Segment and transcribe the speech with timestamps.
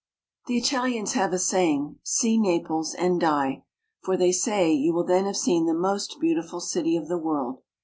[0.47, 3.65] THE Italians have a saying," See Naples and die,"
[4.01, 7.61] for, they say, you will then have seen the most beautiful city of the world.